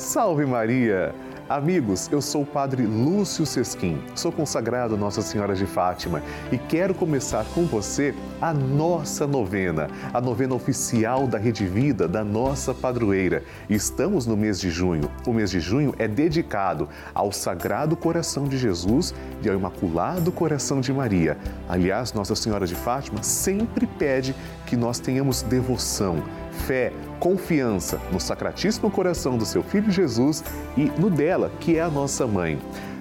[0.00, 1.14] Salve Maria!
[1.46, 6.56] Amigos, eu sou o Padre Lúcio Sesquim, sou consagrado a Nossa Senhora de Fátima e
[6.56, 12.72] quero começar com você a nossa novena, a novena oficial da Rede Vida, da nossa
[12.72, 13.42] padroeira.
[13.68, 15.10] Estamos no mês de junho.
[15.26, 19.12] O mês de junho é dedicado ao Sagrado Coração de Jesus
[19.42, 21.36] e ao Imaculado Coração de Maria.
[21.68, 28.90] Aliás, Nossa Senhora de Fátima sempre pede que nós tenhamos devoção fé, confiança no Sacratíssimo
[28.90, 30.44] Coração do seu Filho Jesus
[30.76, 32.58] e no dela, que é a nossa mãe.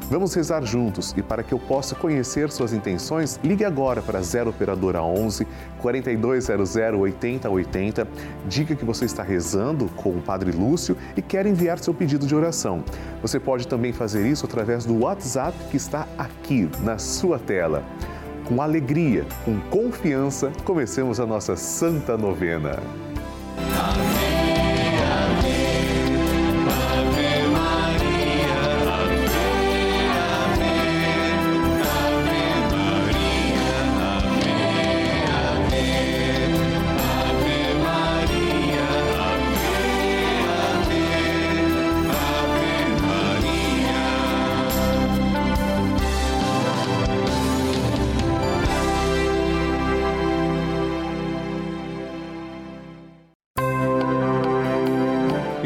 [0.09, 4.49] Vamos rezar juntos e para que eu possa conhecer suas intenções, ligue agora para 0
[4.49, 5.45] operadora 11
[5.79, 8.07] 4200 8080.
[8.47, 12.35] Diga que você está rezando com o Padre Lúcio e quer enviar seu pedido de
[12.35, 12.83] oração.
[13.21, 17.83] Você pode também fazer isso através do WhatsApp que está aqui na sua tela.
[18.45, 22.79] Com alegria, com confiança, comecemos a nossa santa novena.
[23.67, 24.18] Amen.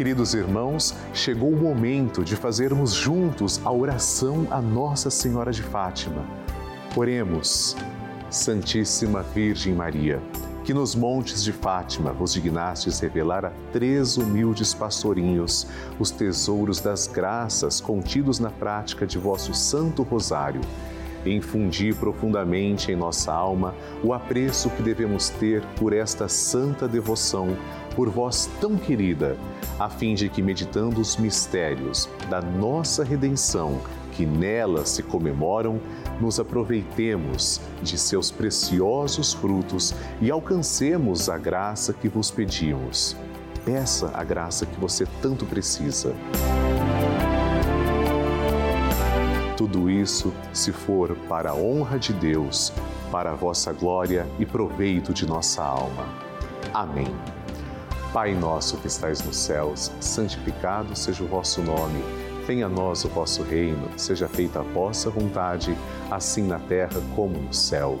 [0.00, 6.24] Queridos irmãos, chegou o momento de fazermos juntos a oração a Nossa Senhora de Fátima.
[6.96, 7.76] Oremos,
[8.30, 10.18] Santíssima Virgem Maria,
[10.64, 15.66] que nos montes de Fátima vos dignastes revelar a três humildes pastorinhos
[15.98, 20.62] os tesouros das graças contidos na prática de vosso Santo Rosário.
[21.26, 27.56] Infundi profundamente em nossa alma o apreço que devemos ter por esta santa devoção
[27.94, 29.36] por vós tão querida,
[29.78, 33.80] a fim de que, meditando os mistérios da nossa redenção,
[34.12, 35.80] que nela se comemoram,
[36.20, 43.16] nos aproveitemos de seus preciosos frutos e alcancemos a graça que vos pedimos.
[43.64, 46.14] Peça a graça que você tanto precisa.
[49.56, 52.72] Tudo isso, se for para a honra de Deus,
[53.10, 56.06] para a vossa glória e proveito de nossa alma.
[56.72, 57.14] Amém.
[58.12, 62.02] Pai nosso que estais nos céus, santificado seja o vosso nome.
[62.46, 65.76] Venha a nós o vosso reino, seja feita a vossa vontade,
[66.10, 68.00] assim na terra como no céu.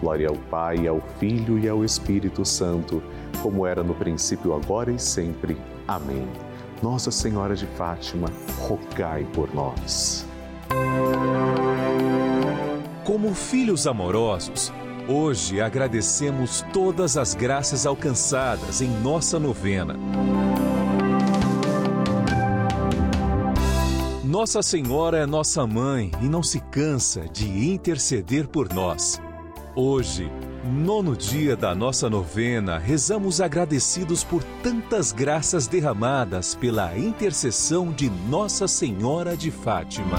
[0.00, 3.02] Glória ao Pai, ao Filho e ao Espírito Santo,
[3.42, 5.56] como era no princípio, agora e sempre.
[5.86, 6.26] Amém.
[6.82, 8.28] Nossa Senhora de Fátima,
[8.60, 10.26] rogai por nós.
[13.04, 14.72] Como filhos amorosos,
[15.06, 19.96] hoje agradecemos todas as graças alcançadas em nossa novena.
[24.24, 29.20] Nossa Senhora é nossa mãe e não se cansa de interceder por nós.
[29.82, 30.30] Hoje,
[30.62, 38.68] nono dia da nossa novena, rezamos agradecidos por tantas graças derramadas pela intercessão de Nossa
[38.68, 40.18] Senhora de Fátima.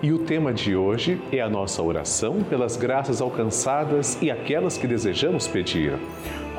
[0.00, 4.86] E o tema de hoje é a nossa oração pelas graças alcançadas e aquelas que
[4.86, 5.98] desejamos pedir.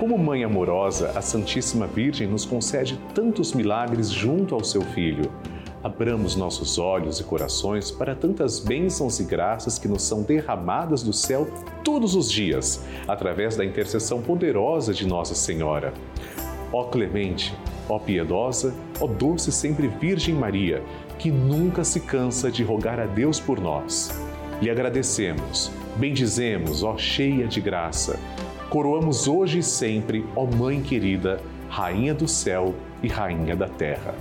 [0.04, 5.32] Como mãe amorosa, a Santíssima Virgem nos concede tantos milagres junto ao seu Filho.
[5.82, 11.14] Abramos nossos olhos e corações para tantas bênçãos e graças que nos são derramadas do
[11.14, 11.48] céu
[11.86, 15.94] todos os dias, através da intercessão poderosa de Nossa Senhora.
[16.74, 17.56] Ó clemente,
[17.88, 20.84] ó piedosa, ó doce sempre Virgem Maria,
[21.18, 24.12] que nunca se cansa de rogar a Deus por nós.
[24.62, 28.20] Lhe agradecemos, bendizemos, ó cheia de graça.
[28.74, 31.40] Coroamos hoje e sempre, ó Mãe querida,
[31.70, 32.74] Rainha do céu
[33.04, 34.16] e Rainha da terra.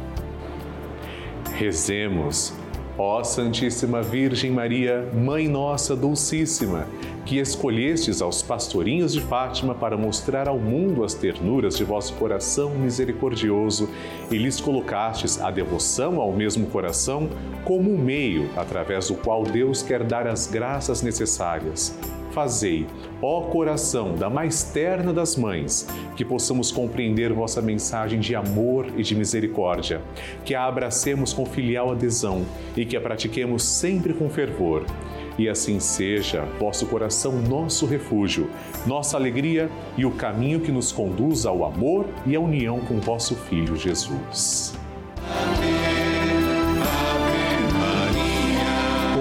[1.54, 2.52] Rezemos,
[2.98, 6.86] ó Santíssima Virgem Maria, Mãe Nossa Dulcíssima
[7.24, 12.74] que escolhestes aos pastorinhos de Fátima para mostrar ao mundo as ternuras de vosso coração
[12.74, 13.88] misericordioso
[14.30, 17.30] e lhes colocastes a devoção ao mesmo coração
[17.64, 21.96] como um meio através do qual Deus quer dar as graças necessárias.
[22.32, 22.86] Fazei,
[23.20, 25.86] ó coração da mais terna das mães,
[26.16, 30.00] que possamos compreender vossa mensagem de amor e de misericórdia,
[30.44, 34.84] que a abracemos com filial adesão e que a pratiquemos sempre com fervor
[35.38, 38.50] e assim seja, vosso coração nosso refúgio,
[38.86, 43.34] nossa alegria e o caminho que nos conduz ao amor e à união com vosso
[43.34, 44.81] Filho Jesus.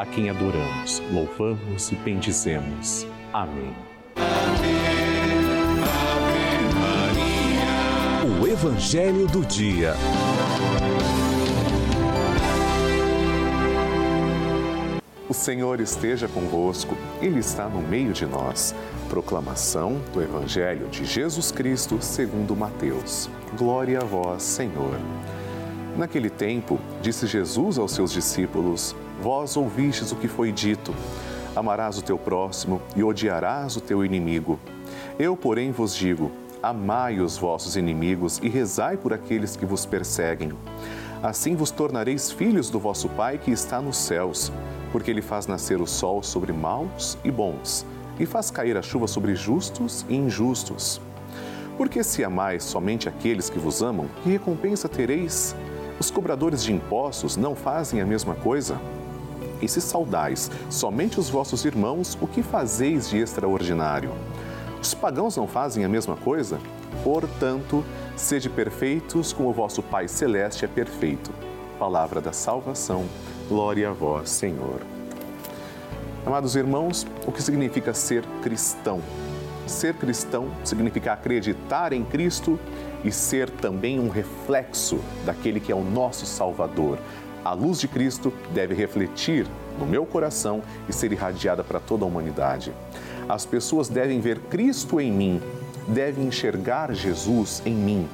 [0.00, 3.06] a quem adoramos, louvamos e bendizemos.
[3.34, 3.76] Amém.
[4.16, 4.70] Ave.
[8.40, 9.92] O Evangelho do Dia.
[15.28, 18.74] O Senhor esteja convosco, Ele está no meio de nós.
[19.10, 23.28] Proclamação do Evangelho de Jesus Cristo segundo Mateus.
[23.58, 24.98] Glória a vós, Senhor.
[26.00, 30.94] Naquele tempo, disse Jesus aos seus discípulos: Vós ouvistes o que foi dito:
[31.54, 34.58] Amarás o teu próximo e odiarás o teu inimigo.
[35.18, 40.52] Eu, porém, vos digo: Amai os vossos inimigos e rezai por aqueles que vos perseguem.
[41.22, 44.50] Assim vos tornareis filhos do vosso Pai que está nos céus
[44.92, 47.84] porque ele faz nascer o sol sobre maus e bons,
[48.18, 50.98] e faz cair a chuva sobre justos e injustos.
[51.76, 55.54] Porque se amais somente aqueles que vos amam, que recompensa tereis?
[56.00, 58.80] Os cobradores de impostos não fazem a mesma coisa?
[59.60, 64.10] E se saudais somente os vossos irmãos, o que fazeis de extraordinário?
[64.80, 66.58] Os pagãos não fazem a mesma coisa?
[67.04, 67.84] Portanto,
[68.16, 71.30] sede perfeitos como o vosso Pai Celeste é perfeito.
[71.78, 73.04] Palavra da salvação.
[73.46, 74.80] Glória a vós, Senhor.
[76.24, 79.02] Amados irmãos, o que significa ser cristão?
[79.70, 82.58] Ser cristão significa acreditar em Cristo
[83.04, 86.98] e ser também um reflexo daquele que é o nosso Salvador.
[87.44, 89.46] A luz de Cristo deve refletir
[89.78, 92.72] no meu coração e ser irradiada para toda a humanidade.
[93.28, 95.40] As pessoas devem ver Cristo em mim,
[95.86, 98.08] devem enxergar Jesus em mim.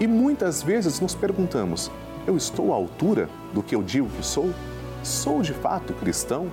[0.00, 1.92] E muitas vezes nos perguntamos:
[2.26, 4.50] eu estou à altura do que eu digo que sou?
[5.04, 6.50] Sou de fato cristão?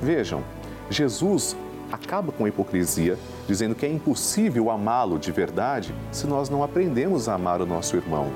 [0.00, 0.44] Vejam,
[0.88, 1.56] Jesus
[1.90, 7.28] acaba com a hipocrisia dizendo que é impossível amá-lo de verdade se nós não aprendemos
[7.28, 8.30] a amar o nosso irmão.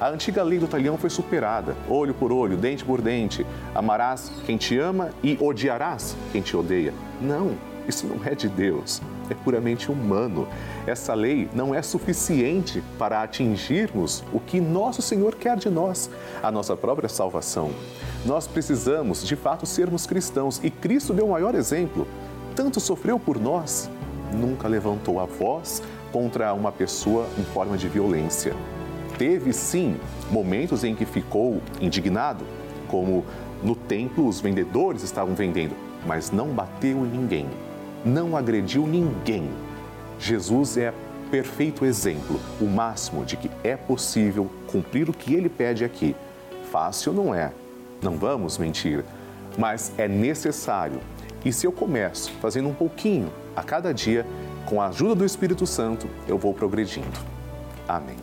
[0.00, 3.46] A antiga lei do talhão foi superada, olho por olho, dente por dente.
[3.74, 6.94] Amarás quem te ama e odiarás quem te odeia.
[7.20, 7.52] Não,
[7.86, 10.48] isso não é de Deus, é puramente humano.
[10.86, 16.08] Essa lei não é suficiente para atingirmos o que nosso Senhor quer de nós,
[16.42, 17.70] a nossa própria salvação.
[18.24, 22.06] Nós precisamos, de fato, sermos cristãos e Cristo deu o maior exemplo.
[22.54, 23.90] Tanto sofreu por nós,
[24.32, 25.82] nunca levantou a voz
[26.12, 28.54] contra uma pessoa em forma de violência
[29.20, 32.42] teve sim momentos em que ficou indignado,
[32.88, 33.22] como
[33.62, 37.46] no templo os vendedores estavam vendendo, mas não bateu em ninguém,
[38.02, 39.50] não agrediu ninguém.
[40.18, 40.94] Jesus é
[41.30, 46.16] perfeito exemplo, o máximo de que é possível cumprir o que ele pede aqui.
[46.72, 47.52] Fácil não é,
[48.00, 49.04] não vamos mentir,
[49.58, 50.98] mas é necessário.
[51.44, 53.30] E se eu começo fazendo um pouquinho
[53.60, 54.26] a cada dia,
[54.64, 57.06] com a ajuda do Espírito Santo, eu vou progredindo.
[57.86, 58.16] Amém.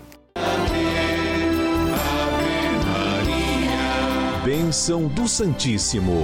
[4.43, 6.23] Bênção do Santíssimo.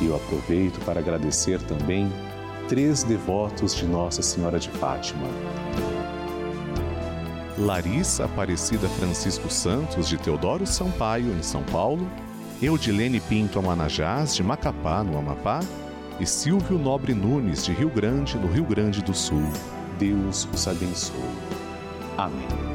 [0.00, 2.10] E eu aproveito para agradecer também
[2.68, 5.26] três devotos de Nossa Senhora de Fátima.
[7.58, 12.08] Larissa Aparecida Francisco Santos, de Teodoro Sampaio, em São Paulo.
[12.62, 15.60] Eudilene Pinto Amanajás, de Macapá, no Amapá,
[16.20, 19.42] e Silvio Nobre Nunes, de Rio Grande, no Rio Grande do Sul.
[19.98, 21.16] Deus os abençoe.
[22.16, 22.71] Amém.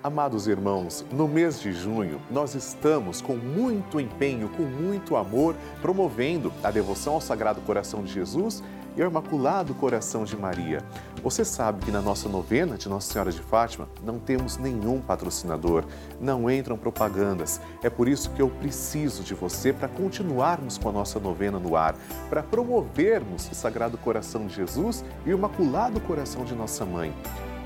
[0.00, 6.52] Amados irmãos, no mês de junho, nós estamos com muito empenho, com muito amor, promovendo
[6.62, 8.62] a devoção ao Sagrado Coração de Jesus
[8.96, 10.84] e ao Imaculado Coração de Maria.
[11.20, 15.84] Você sabe que na nossa novena de Nossa Senhora de Fátima não temos nenhum patrocinador,
[16.20, 17.60] não entram propagandas.
[17.82, 21.74] É por isso que eu preciso de você para continuarmos com a nossa novena no
[21.74, 21.96] ar,
[22.30, 27.12] para promovermos o Sagrado Coração de Jesus e o Imaculado Coração de Nossa Mãe.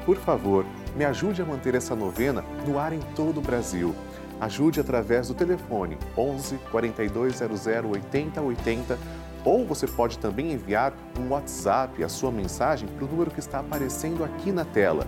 [0.05, 0.65] Por favor,
[0.97, 3.95] me ajude a manter essa novena no ar em todo o Brasil.
[4.41, 8.99] Ajude através do telefone 11 4200 8080
[9.45, 13.61] Ou você pode também enviar um WhatsApp, a sua mensagem, para o número que está
[13.61, 15.07] aparecendo aqui na tela.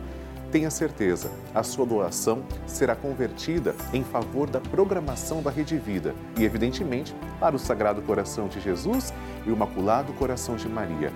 [0.52, 6.44] Tenha certeza, a sua doação será convertida em favor da programação da Rede Vida e,
[6.44, 9.12] evidentemente, para o Sagrado Coração de Jesus
[9.44, 11.12] e o Imaculado Coração de Maria.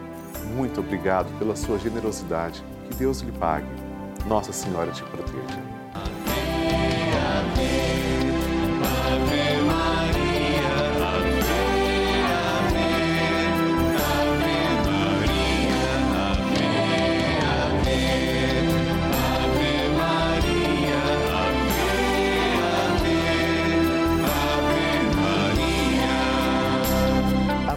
[0.56, 2.64] Muito obrigado pela sua generosidade.
[2.88, 3.68] Que Deus lhe pague.
[4.26, 5.67] Nossa Senhora te proteja.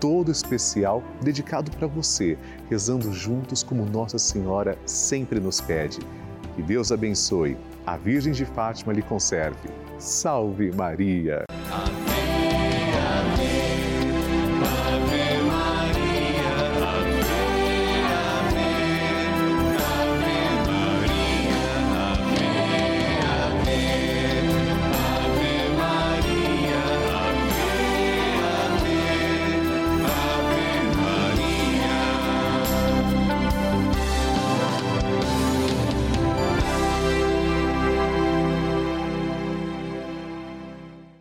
[0.00, 2.38] todo especial dedicado para você,
[2.70, 5.98] rezando juntos como Nossa Senhora sempre nos pede.
[6.54, 7.56] Que Deus abençoe
[7.86, 9.68] a Virgem de Fátima lhe conserve.
[9.98, 11.44] Salve Maria!
[11.70, 11.97] Amém.